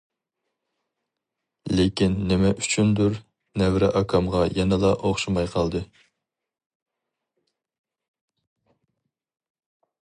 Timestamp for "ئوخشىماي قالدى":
4.95-5.83